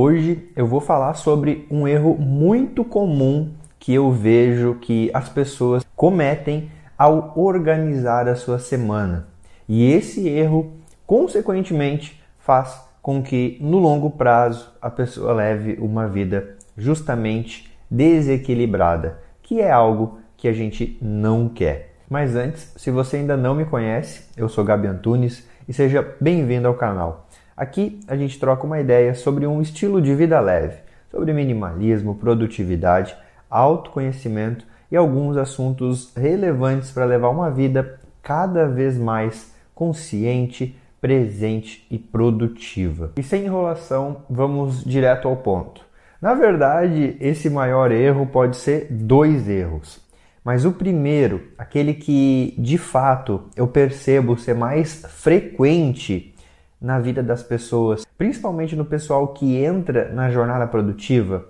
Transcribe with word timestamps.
Hoje 0.00 0.48
eu 0.54 0.64
vou 0.64 0.80
falar 0.80 1.14
sobre 1.14 1.66
um 1.68 1.88
erro 1.88 2.16
muito 2.16 2.84
comum 2.84 3.52
que 3.80 3.92
eu 3.92 4.12
vejo 4.12 4.76
que 4.80 5.10
as 5.12 5.28
pessoas 5.28 5.84
cometem 5.96 6.70
ao 6.96 7.32
organizar 7.36 8.28
a 8.28 8.36
sua 8.36 8.60
semana. 8.60 9.26
E 9.68 9.90
esse 9.90 10.28
erro, 10.28 10.72
consequentemente, 11.04 12.22
faz 12.38 12.80
com 13.02 13.20
que 13.20 13.58
no 13.60 13.80
longo 13.80 14.08
prazo 14.08 14.72
a 14.80 14.88
pessoa 14.88 15.32
leve 15.32 15.76
uma 15.80 16.06
vida 16.06 16.56
justamente 16.76 17.68
desequilibrada, 17.90 19.18
que 19.42 19.60
é 19.60 19.72
algo 19.72 20.20
que 20.36 20.46
a 20.46 20.52
gente 20.52 20.96
não 21.02 21.48
quer. 21.48 21.96
Mas 22.08 22.36
antes, 22.36 22.72
se 22.76 22.92
você 22.92 23.16
ainda 23.16 23.36
não 23.36 23.52
me 23.52 23.64
conhece, 23.64 24.28
eu 24.36 24.48
sou 24.48 24.62
Gabi 24.62 24.86
Antunes 24.86 25.44
e 25.68 25.72
seja 25.72 26.14
bem-vindo 26.20 26.68
ao 26.68 26.74
canal. 26.74 27.26
Aqui 27.58 27.98
a 28.06 28.14
gente 28.14 28.38
troca 28.38 28.64
uma 28.64 28.78
ideia 28.78 29.16
sobre 29.16 29.44
um 29.44 29.60
estilo 29.60 30.00
de 30.00 30.14
vida 30.14 30.38
leve, 30.38 30.76
sobre 31.10 31.32
minimalismo, 31.32 32.14
produtividade, 32.14 33.16
autoconhecimento 33.50 34.64
e 34.92 34.96
alguns 34.96 35.36
assuntos 35.36 36.14
relevantes 36.14 36.92
para 36.92 37.04
levar 37.04 37.30
uma 37.30 37.50
vida 37.50 37.98
cada 38.22 38.68
vez 38.68 38.96
mais 38.96 39.52
consciente, 39.74 40.78
presente 41.00 41.84
e 41.90 41.98
produtiva. 41.98 43.10
E 43.16 43.24
sem 43.24 43.46
enrolação, 43.46 44.18
vamos 44.30 44.84
direto 44.84 45.26
ao 45.26 45.36
ponto. 45.38 45.84
Na 46.22 46.34
verdade, 46.34 47.16
esse 47.18 47.50
maior 47.50 47.90
erro 47.90 48.24
pode 48.26 48.56
ser 48.56 48.86
dois 48.88 49.48
erros. 49.48 50.00
Mas 50.44 50.64
o 50.64 50.70
primeiro, 50.70 51.48
aquele 51.58 51.92
que 51.92 52.54
de 52.56 52.78
fato 52.78 53.48
eu 53.56 53.66
percebo 53.66 54.38
ser 54.38 54.54
mais 54.54 55.04
frequente 55.08 56.36
na 56.80 56.98
vida 56.98 57.22
das 57.22 57.42
pessoas, 57.42 58.06
principalmente 58.16 58.76
no 58.76 58.84
pessoal 58.84 59.28
que 59.28 59.56
entra 59.56 60.12
na 60.12 60.30
jornada 60.30 60.66
produtiva, 60.66 61.46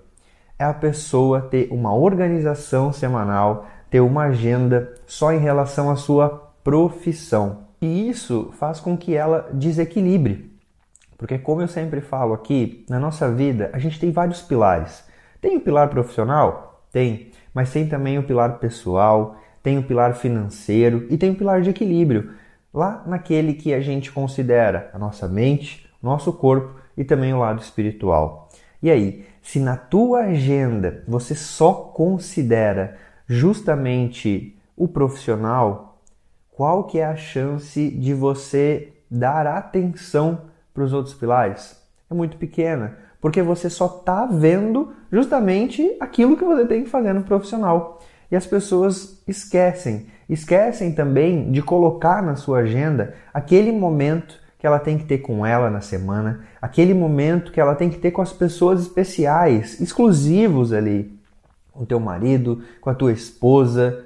é 0.58 0.64
a 0.64 0.74
pessoa 0.74 1.40
ter 1.40 1.68
uma 1.70 1.94
organização 1.94 2.92
semanal, 2.92 3.66
ter 3.90 4.00
uma 4.00 4.24
agenda 4.24 4.94
só 5.06 5.32
em 5.32 5.38
relação 5.38 5.90
à 5.90 5.96
sua 5.96 6.50
profissão. 6.64 7.68
E 7.80 8.08
isso 8.08 8.50
faz 8.58 8.80
com 8.80 8.96
que 8.96 9.14
ela 9.14 9.48
desequilibre. 9.52 10.52
Porque, 11.16 11.38
como 11.38 11.62
eu 11.62 11.68
sempre 11.68 12.00
falo 12.00 12.34
aqui, 12.34 12.84
na 12.88 12.98
nossa 12.98 13.30
vida 13.30 13.70
a 13.72 13.78
gente 13.78 14.00
tem 14.00 14.10
vários 14.10 14.42
pilares. 14.42 15.04
Tem 15.40 15.56
o 15.56 15.60
pilar 15.60 15.88
profissional? 15.88 16.84
Tem. 16.92 17.30
Mas 17.54 17.72
tem 17.72 17.88
também 17.88 18.18
o 18.18 18.22
pilar 18.22 18.58
pessoal, 18.58 19.36
tem 19.62 19.78
o 19.78 19.82
pilar 19.82 20.14
financeiro 20.14 21.06
e 21.10 21.16
tem 21.16 21.30
o 21.30 21.34
pilar 21.34 21.60
de 21.60 21.70
equilíbrio 21.70 22.30
lá 22.72 23.02
naquele 23.06 23.54
que 23.54 23.72
a 23.72 23.80
gente 23.80 24.12
considera 24.12 24.90
a 24.92 24.98
nossa 24.98 25.26
mente, 25.26 25.88
nosso 26.02 26.32
corpo 26.32 26.78
e 26.96 27.04
também 27.04 27.32
o 27.32 27.38
lado 27.38 27.60
espiritual. 27.60 28.48
E 28.82 28.90
aí, 28.90 29.26
se 29.42 29.58
na 29.58 29.76
tua 29.76 30.20
agenda 30.20 31.02
você 31.06 31.34
só 31.34 31.72
considera 31.72 32.96
justamente 33.26 34.56
o 34.76 34.86
profissional, 34.86 36.00
qual 36.50 36.84
que 36.84 36.98
é 36.98 37.04
a 37.04 37.16
chance 37.16 37.90
de 37.90 38.14
você 38.14 38.92
dar 39.10 39.46
atenção 39.46 40.42
para 40.72 40.84
os 40.84 40.92
outros 40.92 41.14
pilares? 41.14 41.80
É 42.10 42.14
muito 42.14 42.36
pequena, 42.36 42.96
porque 43.20 43.42
você 43.42 43.68
só 43.68 43.86
está 43.86 44.26
vendo 44.26 44.92
justamente 45.10 45.96
aquilo 46.00 46.36
que 46.36 46.44
você 46.44 46.66
tem 46.66 46.84
que 46.84 46.90
fazer 46.90 47.12
no 47.12 47.22
profissional. 47.22 48.00
E 48.30 48.36
as 48.36 48.46
pessoas 48.46 49.22
esquecem 49.26 50.06
Esquecem 50.28 50.92
também 50.92 51.50
de 51.50 51.62
colocar 51.62 52.22
na 52.22 52.36
sua 52.36 52.58
agenda 52.58 53.14
aquele 53.32 53.72
momento 53.72 54.38
que 54.58 54.66
ela 54.66 54.78
tem 54.78 54.98
que 54.98 55.04
ter 55.04 55.18
com 55.18 55.46
ela 55.46 55.70
na 55.70 55.80
semana, 55.80 56.44
aquele 56.60 56.92
momento 56.92 57.52
que 57.52 57.60
ela 57.60 57.74
tem 57.74 57.88
que 57.88 57.98
ter 57.98 58.10
com 58.10 58.20
as 58.20 58.32
pessoas 58.32 58.82
especiais, 58.82 59.80
exclusivos 59.80 60.72
ali, 60.72 61.16
com 61.72 61.84
teu 61.84 62.00
marido, 62.00 62.62
com 62.80 62.90
a 62.90 62.94
tua 62.94 63.12
esposa, 63.12 64.04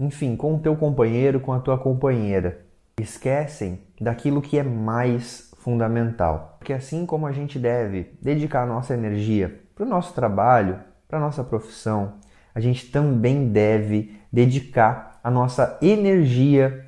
enfim, 0.00 0.36
com 0.36 0.54
o 0.54 0.58
teu 0.58 0.74
companheiro, 0.74 1.38
com 1.38 1.52
a 1.52 1.60
tua 1.60 1.78
companheira. 1.78 2.62
Esquecem 2.98 3.80
daquilo 4.00 4.40
que 4.40 4.58
é 4.58 4.62
mais 4.62 5.52
fundamental. 5.58 6.56
Porque 6.58 6.72
assim 6.72 7.04
como 7.04 7.26
a 7.26 7.32
gente 7.32 7.58
deve 7.58 8.12
dedicar 8.22 8.62
a 8.62 8.66
nossa 8.66 8.94
energia 8.94 9.60
para 9.74 9.84
o 9.84 9.88
nosso 9.88 10.14
trabalho, 10.14 10.78
para 11.06 11.18
a 11.18 11.20
nossa 11.20 11.44
profissão, 11.44 12.14
a 12.54 12.60
gente 12.60 12.90
também 12.90 13.48
deve 13.48 14.16
dedicar 14.32 15.13
a 15.24 15.30
nossa 15.30 15.78
energia 15.80 16.84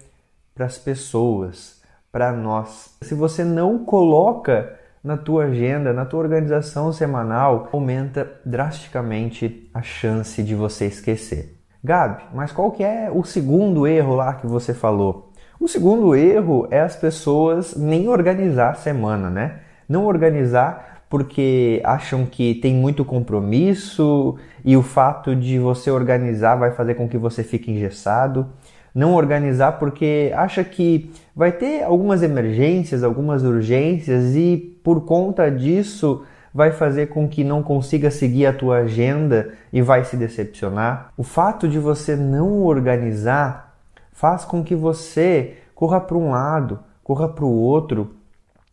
para 0.54 0.66
as 0.66 0.76
pessoas, 0.76 1.80
para 2.12 2.30
nós. 2.32 2.94
Se 3.02 3.14
você 3.14 3.42
não 3.42 3.78
coloca 3.78 4.78
na 5.02 5.16
tua 5.16 5.44
agenda, 5.44 5.92
na 5.94 6.04
tua 6.04 6.20
organização 6.20 6.92
semanal, 6.92 7.70
aumenta 7.72 8.30
drasticamente 8.44 9.70
a 9.72 9.80
chance 9.80 10.42
de 10.42 10.54
você 10.54 10.84
esquecer. 10.84 11.58
Gabi, 11.82 12.24
mas 12.34 12.52
qual 12.52 12.72
que 12.72 12.84
é 12.84 13.10
o 13.10 13.24
segundo 13.24 13.86
erro 13.86 14.14
lá 14.14 14.34
que 14.34 14.46
você 14.46 14.74
falou? 14.74 15.32
O 15.58 15.66
segundo 15.66 16.14
erro 16.14 16.68
é 16.70 16.80
as 16.80 16.94
pessoas 16.94 17.74
nem 17.74 18.08
organizar 18.08 18.70
a 18.70 18.74
semana, 18.74 19.30
né? 19.30 19.60
Não 19.88 20.04
organizar 20.04 20.95
porque 21.08 21.80
acham 21.84 22.26
que 22.26 22.54
tem 22.56 22.74
muito 22.74 23.04
compromisso 23.04 24.36
e 24.64 24.76
o 24.76 24.82
fato 24.82 25.36
de 25.36 25.58
você 25.58 25.90
organizar 25.90 26.56
vai 26.56 26.72
fazer 26.72 26.94
com 26.94 27.08
que 27.08 27.16
você 27.16 27.44
fique 27.44 27.70
engessado. 27.70 28.46
Não 28.94 29.14
organizar 29.14 29.72
porque 29.78 30.32
acha 30.34 30.64
que 30.64 31.10
vai 31.34 31.52
ter 31.52 31.82
algumas 31.82 32.22
emergências, 32.22 33.04
algumas 33.04 33.42
urgências 33.42 34.34
e 34.34 34.78
por 34.82 35.04
conta 35.04 35.50
disso 35.50 36.24
vai 36.52 36.72
fazer 36.72 37.08
com 37.08 37.28
que 37.28 37.44
não 37.44 37.62
consiga 37.62 38.10
seguir 38.10 38.46
a 38.46 38.52
tua 38.52 38.78
agenda 38.78 39.52
e 39.70 39.82
vai 39.82 40.04
se 40.04 40.16
decepcionar. 40.16 41.12
O 41.14 41.22
fato 41.22 41.68
de 41.68 41.78
você 41.78 42.16
não 42.16 42.62
organizar 42.62 43.76
faz 44.10 44.46
com 44.46 44.64
que 44.64 44.74
você 44.74 45.58
corra 45.74 46.00
para 46.00 46.16
um 46.16 46.30
lado, 46.30 46.80
corra 47.04 47.28
para 47.28 47.44
o 47.44 47.52
outro, 47.52 48.16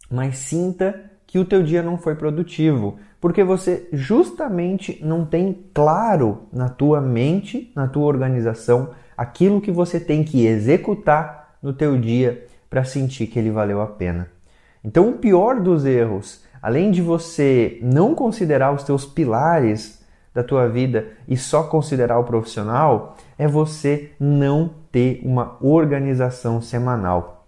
mas 0.09 0.37
sinta 0.37 1.11
que 1.33 1.39
o 1.39 1.45
teu 1.45 1.63
dia 1.63 1.81
não 1.81 1.97
foi 1.97 2.13
produtivo, 2.13 2.99
porque 3.19 3.43
você 3.43 3.89
justamente 3.91 5.03
não 5.03 5.25
tem 5.25 5.65
claro 5.73 6.43
na 6.53 6.69
tua 6.69 7.01
mente, 7.01 7.71
na 7.75 7.87
tua 7.87 8.05
organização, 8.05 8.91
aquilo 9.17 9.59
que 9.59 9.71
você 9.71 9.99
tem 9.99 10.23
que 10.23 10.45
executar 10.45 11.55
no 11.59 11.73
teu 11.73 11.99
dia 11.99 12.45
para 12.69 12.83
sentir 12.83 13.25
que 13.25 13.39
ele 13.39 13.49
valeu 13.49 13.81
a 13.81 13.87
pena. 13.87 14.27
Então, 14.83 15.09
o 15.09 15.13
pior 15.13 15.59
dos 15.59 15.85
erros, 15.85 16.43
além 16.61 16.91
de 16.91 17.01
você 17.01 17.79
não 17.81 18.13
considerar 18.13 18.71
os 18.71 18.83
teus 18.83 19.03
pilares 19.03 20.05
da 20.35 20.43
tua 20.43 20.69
vida 20.69 21.13
e 21.27 21.35
só 21.35 21.63
considerar 21.63 22.19
o 22.19 22.25
profissional, 22.25 23.17
é 23.39 23.47
você 23.47 24.11
não 24.19 24.69
ter 24.91 25.19
uma 25.23 25.57
organização 25.61 26.61
semanal. 26.61 27.43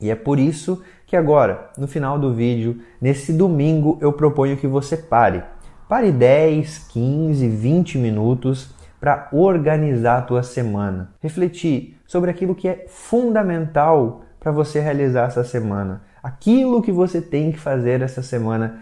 E 0.00 0.08
é 0.08 0.14
por 0.14 0.38
isso 0.38 0.82
que 1.06 1.16
agora, 1.16 1.70
no 1.76 1.86
final 1.86 2.18
do 2.18 2.32
vídeo, 2.32 2.80
nesse 3.00 3.32
domingo, 3.32 3.98
eu 4.00 4.12
proponho 4.12 4.56
que 4.56 4.66
você 4.66 4.96
pare. 4.96 5.42
Pare 5.88 6.10
10, 6.10 6.78
15, 6.90 7.48
20 7.48 7.98
minutos 7.98 8.74
para 8.98 9.28
organizar 9.32 10.18
a 10.18 10.22
tua 10.22 10.42
semana. 10.42 11.12
Refletir 11.20 11.98
sobre 12.06 12.30
aquilo 12.30 12.54
que 12.54 12.66
é 12.66 12.86
fundamental 12.88 14.22
para 14.40 14.50
você 14.50 14.80
realizar 14.80 15.26
essa 15.26 15.44
semana. 15.44 16.02
Aquilo 16.22 16.80
que 16.80 16.90
você 16.90 17.20
tem 17.20 17.52
que 17.52 17.58
fazer 17.58 18.00
essa 18.00 18.22
semana 18.22 18.80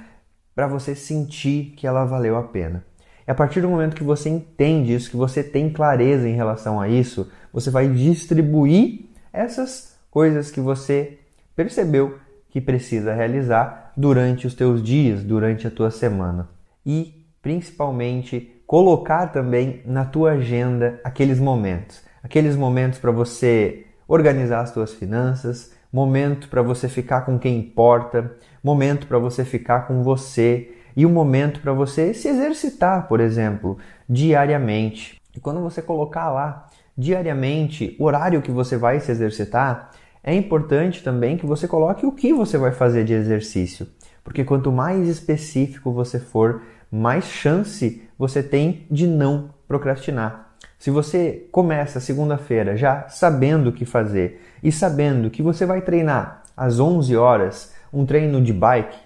para 0.55 0.67
você 0.67 0.95
sentir 0.95 1.75
que 1.77 1.87
ela 1.87 2.05
valeu 2.05 2.37
a 2.37 2.43
pena. 2.45 2.85
É 3.27 3.33
a 3.33 3.35
partir 3.35 3.61
do 3.61 3.69
momento 3.69 3.97
que 3.97 4.05
você 4.05 4.29
entende 4.29 4.95
isso, 4.95 5.11
que 5.11 5.17
você 5.17 5.43
tem 5.43 5.71
clareza 5.71 6.29
em 6.29 6.35
relação 6.35 6.81
a 6.81 6.89
isso, 6.89 7.31
você 7.53 7.71
vai 7.71 7.89
distribuir 7.89 9.07
essas 9.33 9.97
coisas 10.11 10.51
que 10.51 10.61
você 10.61 11.19
percebeu 11.55 12.19
que 12.51 12.61
precisa 12.61 13.15
realizar 13.15 13.93
durante 13.97 14.47
os 14.47 14.55
teus 14.55 14.83
dias, 14.83 15.25
durante 15.25 15.67
a 15.67 15.71
tua 15.71 15.91
semana. 15.91 16.49
E, 16.85 17.27
principalmente, 17.41 18.63
colocar 18.67 19.29
também 19.29 19.83
na 19.85 20.05
tua 20.05 20.33
agenda 20.33 21.01
aqueles 21.05 21.39
momentos. 21.39 22.03
Aqueles 22.23 22.57
momentos 22.57 22.99
para 22.99 23.11
você 23.11 23.87
organizar 24.07 24.61
as 24.61 24.73
tuas 24.73 24.93
finanças, 24.93 25.73
momento 25.93 26.49
para 26.49 26.63
você 26.63 26.89
ficar 26.89 27.23
com 27.23 27.39
quem 27.39 27.59
importa, 27.59 28.35
momento 28.63 29.07
para 29.07 29.19
você 29.19 29.45
ficar 29.45 29.87
com 29.87 30.03
você 30.03 30.75
e 30.97 31.05
um 31.05 31.11
momento 31.11 31.61
para 31.61 31.73
você 31.73 32.13
se 32.15 32.29
exercitar, 32.29 33.09
por 33.09 33.21
exemplo, 33.21 33.79
diariamente. 34.09 35.21
E 35.35 35.41
quando 35.41 35.61
você 35.61 35.81
colocar 35.81 36.31
lá 36.31 36.67
diariamente 36.97 37.97
o 37.99 38.05
horário 38.05 38.43
que 38.43 38.51
você 38.51 38.77
vai 38.77 39.01
se 39.01 39.11
exercitar, 39.11 39.91
é 40.25 40.35
importante 40.35 41.03
também 41.03 41.37
que 41.37 41.47
você 41.47 41.67
coloque 41.67 42.07
o 42.07 42.13
que 42.13 42.33
você 42.33 42.57
vai 42.57 42.71
fazer 42.71 43.05
de 43.05 43.13
exercício, 43.13 43.89
porque 44.23 44.45
quanto 44.45 44.71
mais 44.71 45.09
específico 45.09 45.93
você 45.93 46.21
for, 46.21 46.63
mais 46.91 47.25
chance 47.25 48.03
você 48.17 48.43
tem 48.43 48.87
de 48.91 49.07
não 49.07 49.51
procrastinar. 49.67 50.55
Se 50.79 50.91
você 50.91 51.49
começa 51.51 51.99
segunda-feira 51.99 52.77
já 52.77 53.09
sabendo 53.09 53.71
o 53.71 53.73
que 53.73 53.85
fazer 53.85 54.41
e 54.63 54.71
sabendo 54.71 55.31
que 55.31 55.43
você 55.43 55.67
vai 55.67 55.81
treinar 55.81 56.43
às 56.57 56.79
11 56.79 57.17
horas, 57.17 57.73
um 57.93 58.07
treino 58.07 58.41
de 58.41 58.53
bike, 58.53 58.99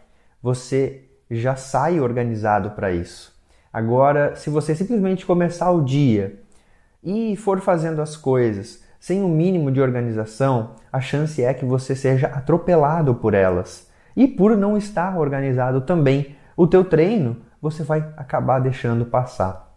você 0.42 1.04
já 1.30 1.56
sai 1.56 1.98
organizado 1.98 2.70
para 2.70 2.92
isso. 2.92 3.34
Agora, 3.72 4.36
se 4.36 4.48
você 4.48 4.74
simplesmente 4.74 5.26
começar 5.26 5.70
o 5.70 5.84
dia 5.84 6.40
e 7.02 7.36
for 7.36 7.60
fazendo 7.60 8.00
as 8.00 8.16
coisas 8.16 8.85
sem 9.06 9.22
o 9.22 9.26
um 9.26 9.28
mínimo 9.28 9.70
de 9.70 9.80
organização, 9.80 10.70
a 10.92 11.00
chance 11.00 11.40
é 11.40 11.54
que 11.54 11.64
você 11.64 11.94
seja 11.94 12.26
atropelado 12.26 13.14
por 13.14 13.34
elas. 13.34 13.88
E 14.16 14.26
por 14.26 14.56
não 14.56 14.76
estar 14.76 15.16
organizado 15.16 15.82
também, 15.82 16.34
o 16.56 16.66
teu 16.66 16.84
treino 16.84 17.36
você 17.62 17.84
vai 17.84 18.00
acabar 18.16 18.58
deixando 18.58 19.06
passar. 19.06 19.72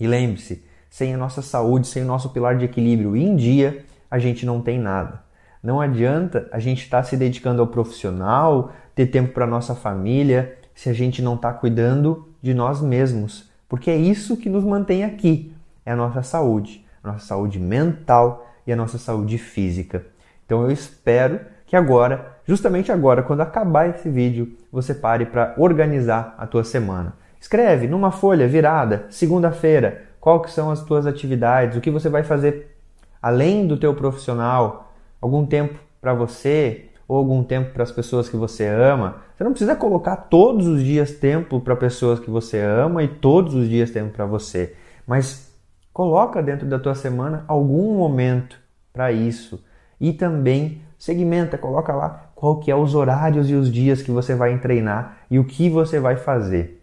E 0.00 0.06
lembre-se, 0.06 0.64
sem 0.88 1.12
a 1.12 1.18
nossa 1.18 1.42
saúde, 1.42 1.86
sem 1.86 2.02
o 2.02 2.06
nosso 2.06 2.30
pilar 2.30 2.56
de 2.56 2.64
equilíbrio 2.64 3.14
em 3.14 3.36
dia, 3.36 3.84
a 4.10 4.18
gente 4.18 4.46
não 4.46 4.62
tem 4.62 4.78
nada. 4.78 5.20
Não 5.62 5.78
adianta 5.78 6.48
a 6.50 6.58
gente 6.58 6.82
estar 6.82 7.02
tá 7.02 7.02
se 7.02 7.14
dedicando 7.14 7.60
ao 7.60 7.68
profissional, 7.68 8.72
ter 8.94 9.04
tempo 9.08 9.34
para 9.34 9.46
nossa 9.46 9.74
família, 9.74 10.56
se 10.74 10.88
a 10.88 10.94
gente 10.94 11.20
não 11.20 11.34
está 11.34 11.52
cuidando 11.52 12.26
de 12.40 12.54
nós 12.54 12.80
mesmos, 12.80 13.50
porque 13.68 13.90
é 13.90 13.96
isso 13.96 14.34
que 14.34 14.48
nos 14.48 14.64
mantém 14.64 15.04
aqui, 15.04 15.54
é 15.84 15.92
a 15.92 15.96
nossa 15.96 16.22
saúde, 16.22 16.82
a 17.04 17.12
nossa 17.12 17.26
saúde 17.26 17.58
mental 17.58 18.48
e 18.66 18.72
a 18.72 18.76
nossa 18.76 18.98
saúde 18.98 19.38
física. 19.38 20.04
Então 20.44 20.62
eu 20.62 20.70
espero 20.70 21.40
que 21.66 21.76
agora, 21.76 22.36
justamente 22.46 22.92
agora, 22.92 23.22
quando 23.22 23.40
acabar 23.40 23.88
esse 23.88 24.08
vídeo, 24.08 24.52
você 24.70 24.94
pare 24.94 25.26
para 25.26 25.54
organizar 25.56 26.34
a 26.36 26.46
tua 26.46 26.64
semana. 26.64 27.14
Escreve 27.40 27.86
numa 27.86 28.10
folha 28.10 28.46
virada, 28.46 29.06
segunda-feira, 29.10 30.04
que 30.42 30.50
são 30.50 30.70
as 30.70 30.82
tuas 30.82 31.06
atividades, 31.06 31.76
o 31.76 31.80
que 31.80 31.90
você 31.90 32.08
vai 32.08 32.22
fazer 32.22 32.76
além 33.20 33.66
do 33.66 33.76
teu 33.76 33.94
profissional, 33.94 34.92
algum 35.20 35.46
tempo 35.46 35.78
para 36.00 36.12
você 36.14 36.86
ou 37.08 37.16
algum 37.16 37.42
tempo 37.42 37.72
para 37.72 37.82
as 37.82 37.92
pessoas 37.92 38.28
que 38.28 38.36
você 38.36 38.66
ama. 38.66 39.16
Você 39.34 39.44
não 39.44 39.52
precisa 39.52 39.76
colocar 39.76 40.16
todos 40.16 40.66
os 40.66 40.82
dias 40.82 41.12
tempo 41.12 41.60
para 41.60 41.76
pessoas 41.76 42.20
que 42.20 42.30
você 42.30 42.60
ama 42.60 43.02
e 43.02 43.08
todos 43.08 43.54
os 43.54 43.68
dias 43.68 43.90
tempo 43.90 44.10
para 44.10 44.26
você, 44.26 44.74
mas 45.06 45.51
Coloca 45.92 46.42
dentro 46.42 46.66
da 46.66 46.78
tua 46.78 46.94
semana 46.94 47.44
algum 47.46 47.94
momento 47.96 48.58
para 48.92 49.12
isso 49.12 49.62
e 50.00 50.12
também 50.12 50.82
segmenta, 50.98 51.58
coloca 51.58 51.92
lá 51.92 52.30
qual 52.34 52.60
que 52.60 52.70
é 52.70 52.76
os 52.76 52.94
horários 52.94 53.50
e 53.50 53.54
os 53.54 53.70
dias 53.70 54.02
que 54.02 54.10
você 54.10 54.34
vai 54.34 54.58
treinar 54.58 55.18
e 55.30 55.38
o 55.38 55.44
que 55.44 55.68
você 55.68 56.00
vai 56.00 56.16
fazer. 56.16 56.82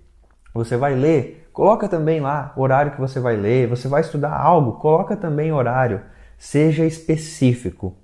Você 0.53 0.77
vai 0.77 0.93
ler, 0.93 1.49
coloca 1.51 1.87
também 1.87 2.19
lá 2.19 2.53
o 2.55 2.61
horário 2.61 2.91
que 2.91 2.99
você 2.99 3.19
vai 3.19 3.35
ler, 3.35 3.67
você 3.67 3.87
vai 3.87 4.01
estudar 4.01 4.35
algo, 4.35 4.73
coloca 4.73 5.15
também 5.15 5.51
horário, 5.51 6.01
seja 6.37 6.85
específico. 6.85 7.95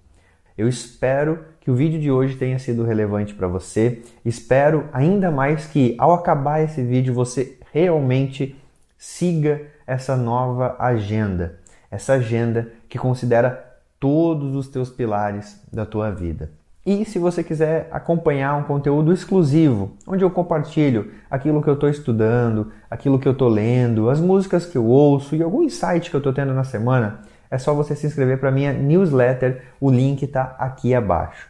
Eu 0.58 0.68
espero 0.68 1.40
que 1.60 1.70
o 1.70 1.76
vídeo 1.76 2.00
de 2.00 2.10
hoje 2.10 2.36
tenha 2.36 2.58
sido 2.58 2.84
relevante 2.84 3.34
para 3.34 3.48
você. 3.48 4.02
Espero 4.24 4.88
ainda 4.94 5.30
mais 5.30 5.66
que 5.66 5.96
ao 5.98 6.14
acabar 6.14 6.62
esse 6.62 6.82
vídeo 6.82 7.14
você 7.14 7.60
realmente 7.74 8.56
siga 8.98 9.62
essa 9.86 10.16
nova 10.16 10.76
agenda, 10.80 11.60
essa 11.90 12.14
agenda 12.14 12.72
que 12.90 12.98
considera 12.98 13.64
todos 14.00 14.56
os 14.56 14.68
teus 14.68 14.90
pilares 14.90 15.62
da 15.72 15.86
tua 15.86 16.12
vida. 16.12 16.52
E 16.86 17.04
se 17.04 17.18
você 17.18 17.44
quiser 17.44 17.88
acompanhar 17.92 18.56
um 18.56 18.64
conteúdo 18.64 19.12
exclusivo, 19.12 19.94
onde 20.06 20.24
eu 20.24 20.30
compartilho 20.30 21.12
aquilo 21.32 21.64
que 21.64 21.68
eu 21.68 21.74
estou 21.74 21.90
estudando, 21.90 22.72
aquilo 22.90 23.18
que 23.18 23.28
eu 23.28 23.32
estou 23.32 23.50
lendo, 23.50 24.08
as 24.08 24.20
músicas 24.20 24.68
que 24.68 24.78
eu 24.78 24.86
ouço 24.86 25.36
e 25.36 25.42
algum 25.42 25.64
insight 25.64 26.12
que 26.12 26.16
eu 26.16 26.20
estou 26.20 26.32
tendo 26.32 26.54
na 26.54 26.64
semana, 26.64 27.22
é 27.50 27.58
só 27.58 27.74
você 27.74 27.96
se 27.96 28.06
inscrever 28.06 28.40
para 28.40 28.52
minha 28.52 28.72
newsletter. 28.72 29.64
O 29.82 29.90
link 29.90 30.24
está 30.24 30.56
aqui 30.60 30.94
abaixo. 30.94 31.50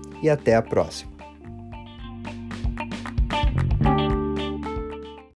e 0.21 0.29
até 0.29 0.55
a 0.55 0.61
próxima. 0.61 1.10